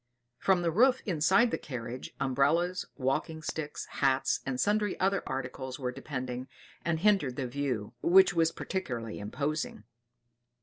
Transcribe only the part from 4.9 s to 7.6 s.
other articles were depending, and hindered the